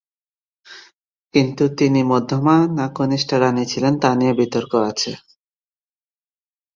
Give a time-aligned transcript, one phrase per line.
[1.33, 5.11] কিন্তু তিনি মধ্যমা না কনিষ্ঠা রাণী ছিলেন তা নিয়ে বিতর্ক আছে।